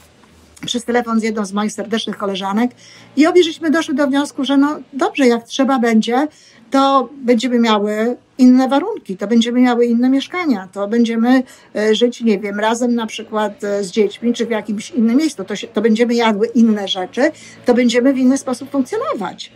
[0.67, 2.71] przez telefon z jedną z moich serdecznych koleżanek
[3.17, 6.29] i obie żeśmy doszły do wniosku, że no dobrze, jak trzeba będzie,
[6.71, 11.43] to będziemy miały inne warunki, to będziemy miały inne mieszkania, to będziemy
[11.77, 15.45] e, żyć, nie wiem, razem na przykład e, z dziećmi, czy w jakimś innym miejscu,
[15.45, 17.31] to, się, to będziemy jadły inne rzeczy,
[17.65, 19.53] to będziemy w inny sposób funkcjonować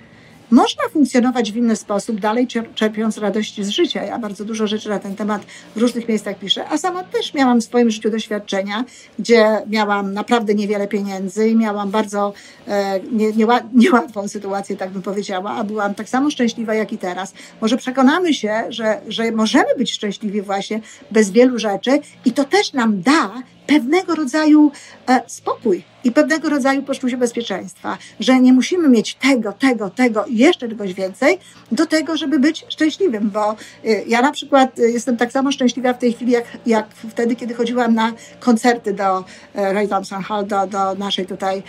[0.52, 4.02] można funkcjonować w inny sposób, dalej czerpiąc radości z życia.
[4.02, 5.42] Ja bardzo dużo rzeczy na ten temat
[5.76, 8.84] w różnych miejscach piszę, a sama też miałam w swoim życiu doświadczenia,
[9.18, 12.32] gdzie miałam naprawdę niewiele pieniędzy i miałam bardzo
[12.68, 16.98] e, nie, nie, niełatwą sytuację, tak bym powiedziała, a byłam tak samo szczęśliwa jak i
[16.98, 17.34] teraz.
[17.60, 22.72] Może przekonamy się, że, że możemy być szczęśliwi właśnie bez wielu rzeczy i to też
[22.72, 24.72] nam da pewnego rodzaju
[25.08, 30.36] e, spokój i pewnego rodzaju poczucie bezpieczeństwa, że nie musimy mieć tego, tego, tego i
[30.36, 31.38] jeszcze czegoś więcej
[31.72, 33.56] do tego, żeby być szczęśliwym, bo e,
[34.06, 37.54] ja na przykład e, jestem tak samo szczęśliwa w tej chwili, jak, jak wtedy, kiedy
[37.54, 41.62] chodziłam na koncerty do Ray Thompson Hall, do, do naszej tutaj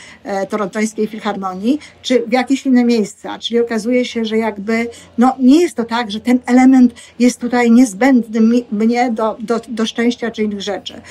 [0.50, 5.76] torontońskiej filharmonii, czy w jakieś inne miejsca, czyli okazuje się, że jakby, no nie jest
[5.76, 10.62] to tak, że ten element jest tutaj niezbędny mnie do, do, do szczęścia czy innych
[10.62, 11.02] rzeczy.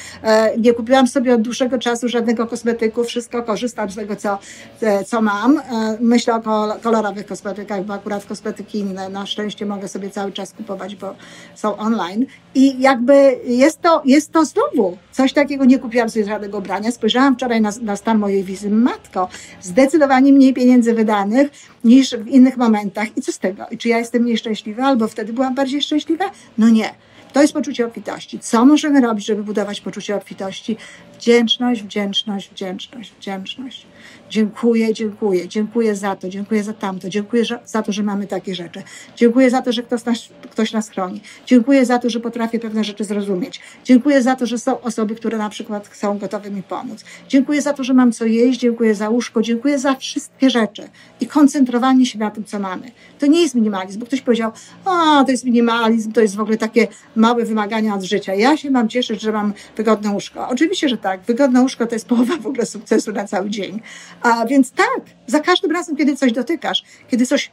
[0.59, 4.39] Nie kupiłam sobie od dłuższego czasu żadnego kosmetyku, wszystko korzystam z tego, co,
[4.81, 5.59] e, co mam.
[5.59, 5.63] E,
[6.01, 6.41] myślę o
[6.83, 11.15] kolorowych kosmetykach, bo akurat kosmetyki inne na szczęście mogę sobie cały czas kupować, bo
[11.55, 12.27] są online.
[12.55, 16.91] I jakby jest to, jest to znowu coś takiego, nie kupiłam sobie żadnego ubrania.
[16.91, 18.71] Spojrzałam wczoraj na, na stan mojej wizy.
[18.71, 19.29] Matko,
[19.61, 21.51] zdecydowanie mniej pieniędzy wydanych
[21.85, 23.17] niż w innych momentach.
[23.17, 23.67] I co z tego?
[23.71, 26.25] I czy ja jestem mniej szczęśliwa, albo wtedy byłam bardziej szczęśliwa?
[26.59, 26.95] No nie.
[27.33, 28.39] To jest poczucie obfitości.
[28.39, 30.77] Co możemy robić, żeby budować poczucie obfitości?
[31.15, 33.87] Wdzięczność, wdzięczność, wdzięczność, wdzięczność.
[34.33, 38.83] Dziękuję, dziękuję, dziękuję za to, dziękuję za tamto, dziękuję za to, że mamy takie rzeczy.
[39.17, 41.21] Dziękuję za to, że ktoś nas, ktoś nas chroni.
[41.47, 43.61] Dziękuję za to, że potrafię pewne rzeczy zrozumieć.
[43.85, 47.05] Dziękuję za to, że są osoby, które na przykład są gotowe mi pomóc.
[47.29, 50.89] Dziękuję za to, że mam co jeść, dziękuję za łóżko, dziękuję za wszystkie rzeczy
[51.21, 52.91] i koncentrowanie się na tym, co mamy.
[53.19, 54.53] To nie jest minimalizm, bo ktoś powiedział,
[54.85, 58.35] a to jest minimalizm, to jest w ogóle takie małe wymagania od życia.
[58.35, 60.49] Ja się mam cieszyć, że mam wygodne łóżko.
[60.49, 61.21] Oczywiście, że tak.
[61.21, 63.81] Wygodne łóżko to jest połowa w ogóle sukcesu na cały dzień.
[64.23, 67.51] A więc tak, za każdym razem, kiedy coś dotykasz, kiedy coś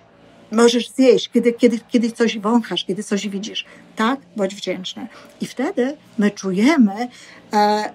[0.51, 5.08] możesz zjeść, kiedy, kiedy, kiedy coś wąchasz, kiedy coś widzisz, tak, bądź wdzięczny.
[5.41, 7.08] I wtedy my czujemy,
[7.53, 7.93] e,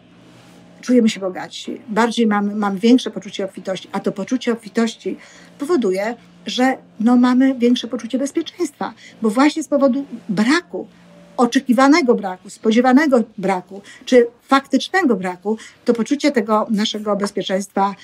[0.80, 5.16] czujemy się bogatsi, bardziej mamy, mamy większe poczucie obfitości, a to poczucie obfitości
[5.58, 6.14] powoduje,
[6.46, 10.88] że no, mamy większe poczucie bezpieczeństwa, bo właśnie z powodu braku
[11.36, 17.94] oczekiwanego braku, spodziewanego braku, czy faktycznego braku, to poczucie tego naszego bezpieczeństwa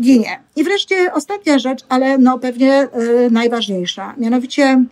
[0.00, 0.40] ginie.
[0.56, 2.88] I wreszcie ostatnia rzecz, ale no pewnie
[3.26, 4.84] y, najważniejsza, mianowicie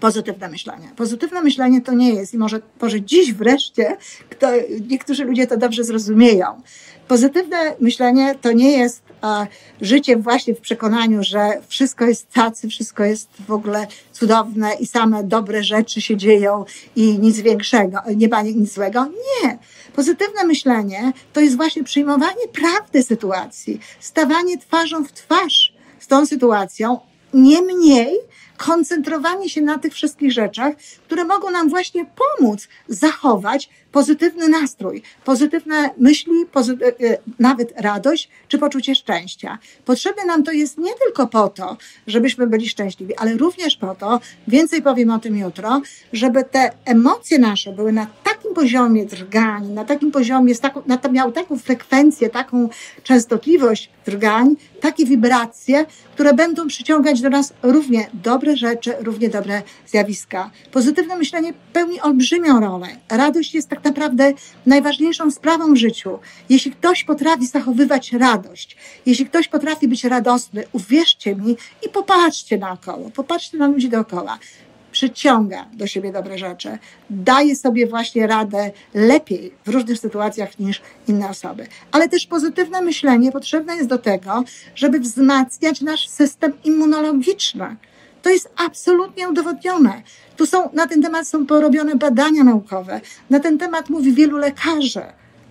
[0.00, 0.88] pozytywne myślenie.
[0.96, 3.96] Pozytywne myślenie to nie jest, i może, może dziś wreszcie
[4.30, 4.46] kto,
[4.90, 6.62] niektórzy ludzie to dobrze zrozumieją.
[7.08, 9.46] Pozytywne myślenie to nie jest a,
[9.80, 15.24] życie właśnie w przekonaniu, że wszystko jest tacy, wszystko jest w ogóle cudowne i same
[15.24, 16.64] dobre rzeczy się dzieją
[16.96, 19.04] i nic większego, nie ma nic złego.
[19.04, 19.58] Nie.
[19.96, 27.00] Pozytywne myślenie to jest właśnie przyjmowanie prawdy sytuacji, stawanie twarzą w twarz z tą sytuacją,
[27.34, 28.18] Niemniej
[28.62, 32.06] koncentrowanie się na tych wszystkich rzeczach, które mogą nam właśnie
[32.38, 39.58] pomóc zachować pozytywny nastrój, pozytywne myśli, e, nawet radość czy poczucie szczęścia.
[39.84, 44.20] Potrzebne nam to jest nie tylko po to, żebyśmy byli szczęśliwi, ale również po to,
[44.48, 49.84] więcej powiem o tym jutro, żeby te emocje nasze były na takim poziomie drgań, na
[49.84, 50.54] takim poziomie,
[50.86, 52.68] na to miały taką frekwencję, taką
[53.02, 60.50] częstotliwość drgań, takie wibracje, które będą przyciągać do nas równie dobre rzeczy, równie dobre zjawiska.
[60.72, 62.86] Pozytywne myślenie pełni olbrzymią rolę.
[63.08, 64.32] Radość jest tak naprawdę
[64.66, 66.18] najważniejszą sprawą w życiu.
[66.48, 73.10] Jeśli ktoś potrafi zachowywać radość, jeśli ktoś potrafi być radosny, uwierzcie mi i popatrzcie naokoło,
[73.10, 74.38] popatrzcie na ludzi dookoła
[74.92, 76.78] przyciąga do siebie dobre rzeczy,
[77.10, 81.66] daje sobie właśnie radę lepiej w różnych sytuacjach niż inne osoby.
[81.92, 87.76] Ale też pozytywne myślenie potrzebne jest do tego, żeby wzmacniać nasz system immunologiczny.
[88.22, 90.02] To jest absolutnie udowodnione.
[90.36, 93.00] Tu są, na ten temat są porobione badania naukowe.
[93.30, 95.02] Na ten temat mówi wielu lekarzy.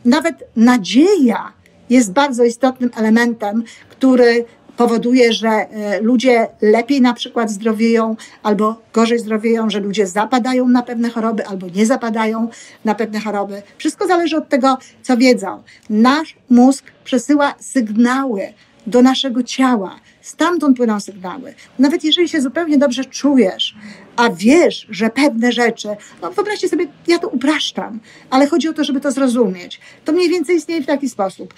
[0.05, 1.53] Nawet nadzieja
[1.89, 4.45] jest bardzo istotnym elementem, który
[4.77, 10.83] powoduje, że e, ludzie lepiej na przykład zdrowieją albo gorzej zdrowieją, że ludzie zapadają na
[10.83, 12.49] pewne choroby albo nie zapadają
[12.85, 13.61] na pewne choroby.
[13.77, 15.63] Wszystko zależy od tego, co wiedzą.
[15.89, 18.53] Nasz mózg przesyła sygnały
[18.87, 19.95] do naszego ciała.
[20.31, 21.53] Stamtąd płyną sygnały.
[21.79, 23.75] Nawet jeżeli się zupełnie dobrze czujesz,
[24.15, 25.87] a wiesz, że pewne rzeczy,
[26.21, 29.79] no wyobraźcie sobie, ja to upraszczam, ale chodzi o to, żeby to zrozumieć.
[30.05, 31.53] To mniej więcej istnieje w taki sposób.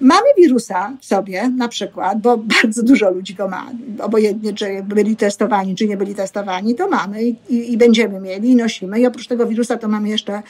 [0.00, 5.16] Mamy wirusa w sobie, na przykład, bo bardzo dużo ludzi go ma, obojętnie czy byli
[5.16, 9.00] testowani, czy nie byli testowani, to mamy i, i, będziemy mieli i nosimy.
[9.00, 10.42] I oprócz tego wirusa to mamy jeszcze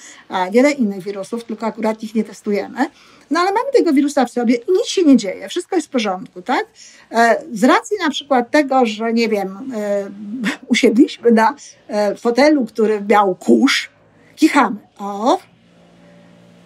[0.53, 2.91] wiele innych wirusów, tylko akurat ich nie testujemy.
[3.31, 5.91] No ale mamy tego wirusa w sobie i nic się nie dzieje, wszystko jest w
[5.91, 6.67] porządku, tak?
[7.11, 10.11] E, z racji na przykład tego, że nie wiem, e,
[10.69, 11.55] usiedliśmy na
[11.89, 13.91] e, fotelu, który miał kurz,
[14.37, 14.77] kichamy.
[14.99, 15.39] O,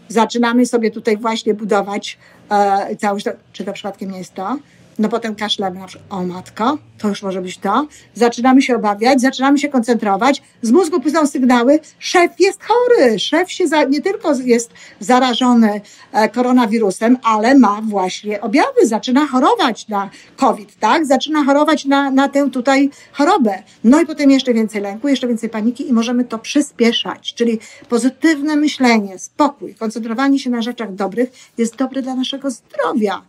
[0.09, 2.19] zaczynamy sobie tutaj właśnie budować
[2.51, 3.27] e, całość.
[3.53, 4.59] Czy to przypadkiem nie jest to?
[4.99, 7.87] No potem kaszlemy na przykład, o matko, to już może być to.
[8.15, 10.43] Zaczynamy się obawiać, zaczynamy się koncentrować.
[10.63, 15.81] Z mózgu płyną sygnały, szef jest chory, szef się za, nie tylko jest zarażony
[16.13, 21.07] e, koronawirusem, ale ma właśnie objawy, zaczyna chorować na COVID, tak?
[21.07, 23.63] Zaczyna chorować na, na tę tutaj chorobę.
[23.85, 27.35] No i potem jeszcze więcej lęku, jeszcze więcej paniki i możemy to przyspieszać.
[27.35, 33.23] Czyli pozytywne myślenie, spokój, koncentrowanie się na rzeczach dobrych jest dobre dla naszego zdrowia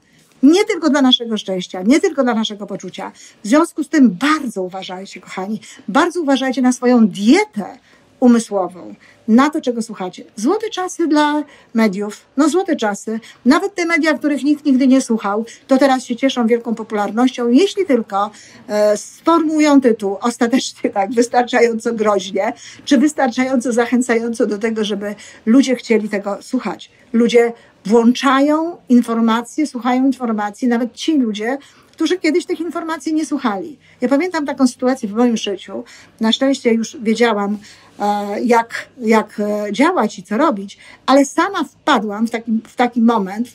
[0.44, 3.12] nie tylko dla naszego szczęścia, nie tylko dla naszego poczucia.
[3.44, 7.78] W związku z tym bardzo uważajcie, kochani, bardzo uważajcie na swoją dietę
[8.20, 8.96] umysłową
[9.28, 10.24] na to, czego słuchacie.
[10.36, 11.44] Złote czasy dla
[11.74, 13.20] mediów, no złote czasy.
[13.46, 17.86] Nawet te media, których nikt nigdy nie słuchał, to teraz się cieszą wielką popularnością, jeśli
[17.86, 18.32] tylko
[18.68, 22.54] e, sformułują tytuł ostatecznie tak wystarczająco groźnie,
[22.86, 26.92] czy wystarczająco zachęcająco do tego, żeby ludzie chcieli tego słuchać.
[27.14, 27.54] Ludzie
[27.86, 31.58] włączają informacje, słuchają informacji, nawet ci ludzie,
[31.92, 33.78] którzy kiedyś tych informacji nie słuchali.
[34.02, 35.84] Ja pamiętam taką sytuację w moim życiu.
[36.20, 37.58] Na szczęście już wiedziałam,
[38.00, 43.02] e, jak, jak e, działać i co robić, ale sama wpadłam w taki, w taki
[43.02, 43.48] moment,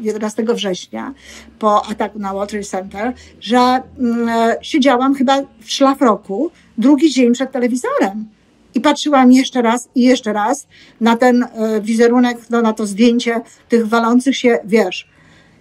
[0.00, 1.14] 11 e, września,
[1.58, 4.28] po ataku na Trade Center, że mm,
[4.62, 8.39] siedziałam chyba w szlafroku drugi dzień przed telewizorem.
[8.74, 10.66] I patrzyłam jeszcze raz i jeszcze raz
[11.00, 11.46] na ten
[11.82, 15.08] wizerunek, no, na to zdjęcie tych walących się wież.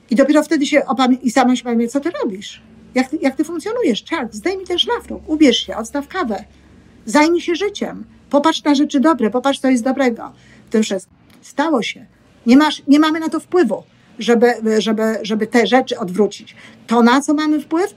[0.10, 2.62] I dopiero wtedy się opamię- i sama się pamiętam, co ty robisz?
[2.96, 4.04] Jak ty, jak ty funkcjonujesz?
[4.04, 6.44] Czak, zdejmij ten szlafrok, ubierz się, odstaw kawę.
[7.06, 8.06] Zajmij się życiem.
[8.30, 10.32] Popatrz na rzeczy dobre, popatrz, co jest dobrego
[10.68, 11.18] w tym wszystkim.
[11.42, 12.06] Stało się.
[12.46, 13.84] Nie, masz, nie mamy na to wpływu,
[14.20, 16.56] żeby, żeby, żeby te rzeczy odwrócić.
[16.88, 17.96] To, na co mamy wpływ,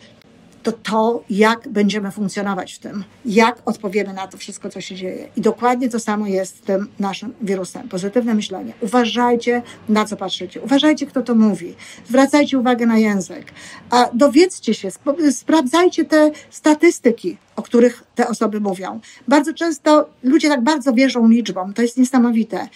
[0.63, 5.29] to to, jak będziemy funkcjonować w tym, jak odpowiemy na to wszystko, co się dzieje.
[5.37, 7.89] I dokładnie to samo jest z tym naszym wirusem.
[7.89, 8.73] Pozytywne myślenie.
[8.81, 10.61] Uważajcie, na co patrzycie.
[10.61, 11.75] Uważajcie, kto to mówi.
[12.09, 13.53] Zwracajcie uwagę na język.
[13.91, 14.89] A dowiedzcie się,
[15.31, 19.01] sprawdzajcie te statystyki, o których te osoby mówią.
[19.29, 21.75] Bardzo często ludzie tak bardzo wierzą liczbom.
[21.75, 22.69] To jest niesamowite.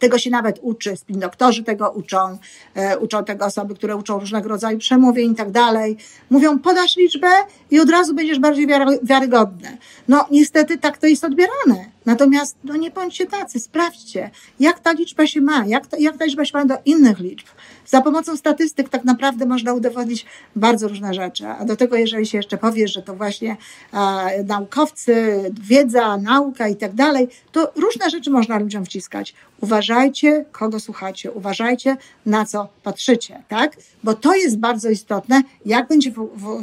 [0.00, 2.38] Tego się nawet uczy, spin doktorzy tego uczą,
[2.74, 5.96] e, uczą tego osoby, które uczą różnego rodzaju przemówień i tak dalej.
[6.30, 7.28] Mówią, podasz liczbę
[7.70, 8.66] i od razu będziesz bardziej
[9.02, 9.78] wiarygodny.
[10.08, 11.90] No niestety tak to jest odbierane.
[12.06, 16.24] Natomiast no nie bądźcie tacy, sprawdźcie, jak ta liczba się ma, jak ta, jak ta
[16.24, 17.46] liczba się ma do innych liczb.
[17.86, 21.46] Za pomocą statystyk tak naprawdę można udowodnić bardzo różne rzeczy.
[21.46, 23.56] A do tego, jeżeli się jeszcze powiesz, że to właśnie
[23.92, 29.34] e, naukowcy, wiedza, nauka i tak dalej, to różne rzeczy można ludziom wciskać.
[29.60, 33.76] Uważajcie, kogo słuchacie, uważajcie, na co patrzycie, tak?
[34.04, 36.12] Bo to jest bardzo istotne, jak będzie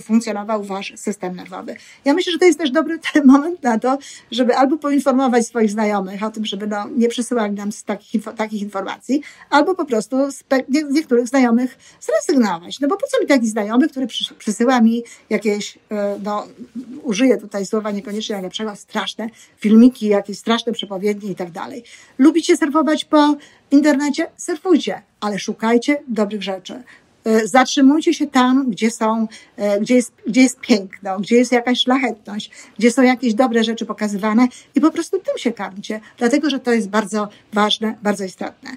[0.04, 1.76] funkcjonował wasz system nerwowy.
[2.06, 3.98] Ja myślę, że to jest też dobry moment na to,
[4.32, 9.22] żeby albo poinformować swoich znajomych o tym, żeby no, nie przysyłali nam takich, takich informacji,
[9.50, 10.44] albo po prostu z
[10.92, 12.80] niektórych znajomych zrezygnować.
[12.80, 16.48] No bo po co mi taki znajomy, który przysyła mi jakieś, e, no,
[17.04, 21.84] użyję tutaj słowa niekoniecznie najlepszego, straszne filmiki, jakieś straszne przepowiednie i tak dalej.
[22.18, 23.36] Lubicie surfować po
[23.72, 24.28] internecie?
[24.38, 26.84] Surfujcie, ale szukajcie dobrych rzeczy.
[27.28, 31.80] E, zatrzymujcie się tam, gdzie są, e, gdzie jest, gdzie jest piękno, gdzie jest jakaś
[31.80, 36.60] szlachetność, gdzie są jakieś dobre rzeczy pokazywane i po prostu tym się karmcie, dlatego że
[36.60, 38.70] to jest bardzo ważne, bardzo istotne.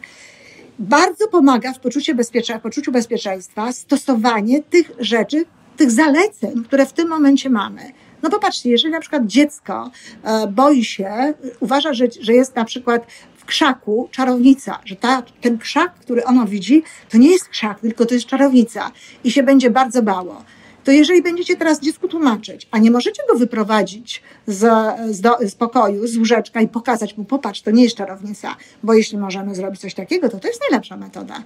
[0.78, 5.44] Bardzo pomaga w poczuciu bezpieczeństwa, poczuciu bezpieczeństwa stosowanie tych rzeczy,
[5.76, 7.92] tych zaleceń, które w tym momencie mamy.
[8.22, 9.90] No popatrzcie, jeżeli na przykład dziecko
[10.22, 13.06] e, boi się, uważa, że, że jest na przykład
[13.44, 18.14] krzaku czarownica, że ta, ten krzak, który ono widzi, to nie jest krzak, tylko to
[18.14, 18.90] jest czarownica
[19.24, 20.44] i się będzie bardzo bało.
[20.84, 24.68] To jeżeli będziecie teraz dziecku tłumaczyć, a nie możecie go wyprowadzić z,
[25.10, 28.94] z, do, z pokoju, z łóżeczka i pokazać mu, popatrz, to nie jest czarownica, bo
[28.94, 31.42] jeśli możemy zrobić coś takiego, to to jest najlepsza metoda.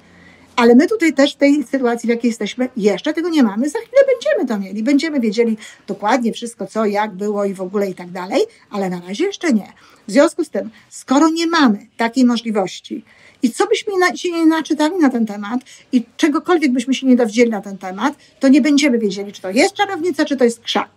[0.56, 3.68] Ale my tutaj też w tej sytuacji, w jakiej jesteśmy, jeszcze tego nie mamy.
[3.68, 4.82] Za chwilę będziemy to mieli.
[4.82, 9.00] Będziemy wiedzieli dokładnie wszystko, co, jak było i w ogóle i tak dalej, ale na
[9.00, 9.72] razie jeszcze nie.
[10.08, 13.04] W związku z tym, skoro nie mamy takiej możliwości
[13.42, 15.60] i co byśmy się nie naczytali na ten temat
[15.92, 19.50] i czegokolwiek byśmy się nie dowiedzieli na ten temat, to nie będziemy wiedzieli, czy to
[19.50, 20.90] jest czarownica, czy to jest krzak.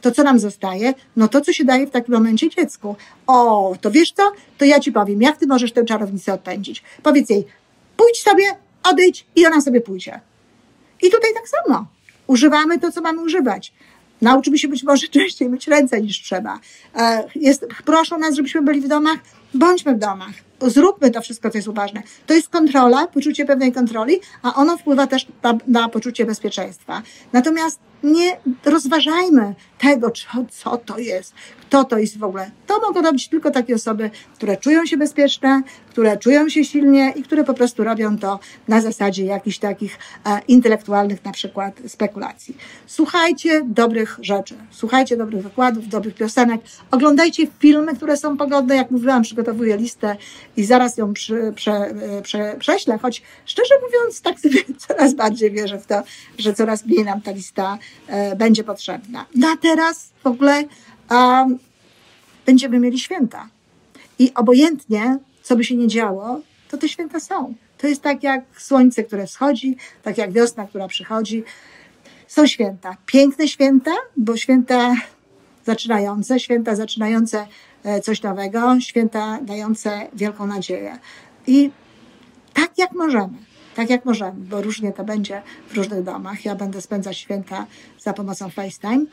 [0.00, 2.96] To, co nam zostaje, no to, co się daje w takim momencie dziecku.
[3.26, 4.32] O, to wiesz co?
[4.58, 6.82] To ja ci powiem, jak ty możesz tę czarownicę odpędzić.
[7.02, 7.46] Powiedz jej,
[7.96, 8.44] pójdź sobie,
[8.84, 10.20] odejdź i ona sobie pójdzie.
[11.02, 11.86] I tutaj tak samo.
[12.26, 13.72] Używamy to, co mamy używać.
[14.22, 16.60] Nauczymy się być może częściej myć ręce niż trzeba.
[16.96, 19.18] E, jest, proszą nas, żebyśmy byli w domach,
[19.54, 20.34] bądźmy w domach.
[20.60, 22.02] Zróbmy to wszystko, co jest ważne.
[22.26, 27.02] To jest kontrola, poczucie pewnej kontroli, a ono wpływa też na, na poczucie bezpieczeństwa.
[27.32, 30.10] Natomiast nie rozważajmy tego,
[30.50, 32.50] co to jest, kto to jest w ogóle.
[32.66, 37.22] To mogą robić tylko takie osoby, które czują się bezpieczne, które czują się silnie i
[37.22, 38.38] które po prostu robią to
[38.68, 42.56] na zasadzie jakichś takich e, intelektualnych na przykład spekulacji.
[42.86, 48.76] Słuchajcie dobrych rzeczy, słuchajcie dobrych wykładów, dobrych piosenek, oglądajcie filmy, które są pogodne.
[48.76, 50.16] Jak mówiłam, przygotowuję listę
[50.56, 55.50] i zaraz ją przy, prze, e, prze, prześlę, choć szczerze mówiąc, tak sobie coraz bardziej
[55.50, 56.02] wierzę w to,
[56.38, 59.26] że coraz mniej nam ta lista e, będzie potrzebna.
[59.34, 60.64] Na teraz w ogóle
[61.10, 61.58] um,
[62.46, 63.48] będziemy mieli święta.
[64.18, 67.54] I obojętnie, co by się nie działo, to te święta są.
[67.78, 71.44] To jest tak jak słońce, które wschodzi, tak jak wiosna, która przychodzi.
[72.28, 72.96] Są święta.
[73.06, 74.94] Piękne święta, bo święta
[75.66, 77.46] zaczynające, święta zaczynające
[78.02, 80.98] coś nowego, święta dające wielką nadzieję.
[81.46, 81.70] I
[82.54, 83.38] tak jak możemy,
[83.74, 86.44] tak jak możemy, bo różnie to będzie w różnych domach.
[86.44, 87.66] Ja będę spędzać święta
[88.00, 89.06] za pomocą FaceTime,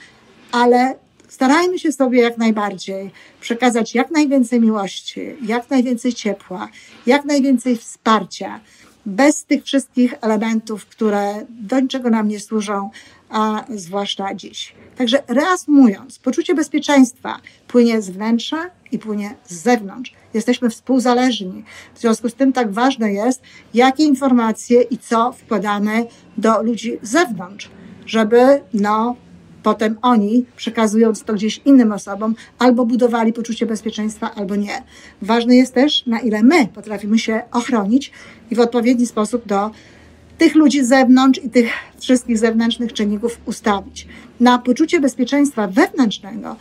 [0.52, 0.96] ale
[1.28, 3.12] starajmy się sobie jak najbardziej
[3.42, 6.70] przekazać jak najwięcej miłości, jak najwięcej ciepła,
[7.06, 8.60] jak najwięcej wsparcia,
[9.06, 12.90] bez tych wszystkich elementów, które do niczego nam nie służą,
[13.32, 14.76] a zwłaszcza dziś.
[14.98, 20.14] Także reasumując, poczucie bezpieczeństwa płynie z wnętrza i płynie z zewnątrz.
[20.34, 21.64] Jesteśmy współzależni.
[21.96, 23.42] W związku z tym tak ważne jest,
[23.74, 26.06] jakie informacje i co wkładamy
[26.38, 27.70] do ludzi z zewnątrz,
[28.06, 29.16] żeby no,
[29.64, 34.84] potem oni, przekazując to gdzieś innym osobom, albo budowali poczucie bezpieczeństwa, albo nie.
[35.22, 38.12] Ważne jest też, na ile my potrafimy się ochronić
[38.52, 39.72] i w odpowiedni sposób do
[40.42, 44.08] tych ludzi z zewnątrz i tych wszystkich zewnętrznych czynników ustawić.
[44.40, 46.56] Na poczucie bezpieczeństwa wewnętrznego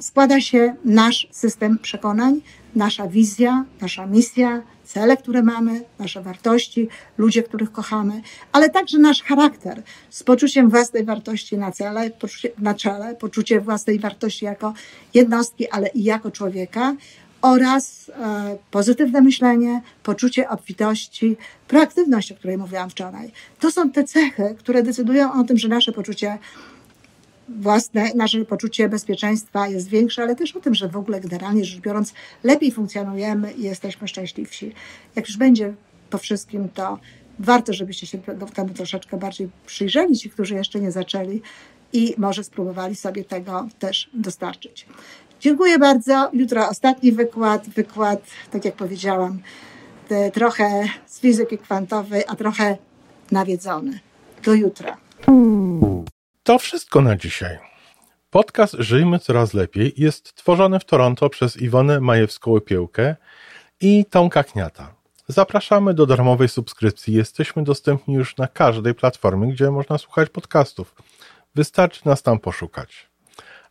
[0.00, 2.40] składa się nasz system przekonań,
[2.74, 6.88] nasza wizja, nasza misja, cele, które mamy, nasze wartości,
[7.18, 12.10] ludzie, których kochamy, ale także nasz charakter z poczuciem własnej wartości na, cele,
[12.58, 14.74] na czele, poczucie własnej wartości jako
[15.14, 16.94] jednostki, ale i jako człowieka
[17.44, 21.36] oraz e, pozytywne myślenie, poczucie obfitości,
[21.68, 23.32] proaktywność, o której mówiłam wczoraj.
[23.60, 26.38] To są te cechy, które decydują o tym, że nasze poczucie
[27.48, 31.80] własne, nasze poczucie bezpieczeństwa jest większe, ale też o tym, że w ogóle generalnie rzecz
[31.80, 32.14] biorąc
[32.44, 34.72] lepiej funkcjonujemy i jesteśmy szczęśliwsi.
[35.16, 35.74] Jak już będzie
[36.10, 36.98] po wszystkim, to
[37.38, 38.18] warto, żebyście się
[38.54, 41.42] temu troszeczkę bardziej przyjrzeli, ci, którzy jeszcze nie zaczęli
[41.92, 44.86] i może spróbowali sobie tego też dostarczyć.
[45.44, 46.30] Dziękuję bardzo.
[46.32, 47.68] Jutro ostatni wykład.
[47.68, 48.20] Wykład,
[48.50, 49.38] tak jak powiedziałam,
[50.32, 52.76] trochę z fizyki kwantowej, a trochę
[53.30, 54.00] nawiedzony.
[54.44, 54.96] Do jutra.
[56.42, 57.58] To wszystko na dzisiaj.
[58.30, 63.14] Podcast Żyjmy Coraz Lepiej jest tworzony w Toronto przez Iwonę Majewską-Opiełkę
[63.80, 64.94] i Tomka Kniata.
[65.28, 67.14] Zapraszamy do darmowej subskrypcji.
[67.14, 70.94] Jesteśmy dostępni już na każdej platformie, gdzie można słuchać podcastów.
[71.54, 73.13] Wystarczy nas tam poszukać.